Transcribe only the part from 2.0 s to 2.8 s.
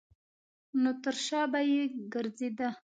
ګرځېده.